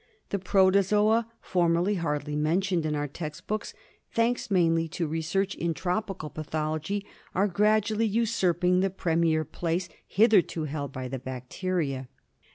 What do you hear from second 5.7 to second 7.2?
tropical pathology,